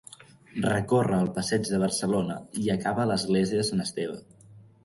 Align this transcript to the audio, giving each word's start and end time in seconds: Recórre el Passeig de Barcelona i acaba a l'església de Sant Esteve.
Recórre 0.63 1.19
el 1.25 1.29
Passeig 1.35 1.69
de 1.73 1.81
Barcelona 1.85 2.39
i 2.65 2.73
acaba 2.79 3.05
a 3.07 3.09
l'església 3.13 3.63
de 3.63 3.67
Sant 3.73 3.89
Esteve. 3.89 4.19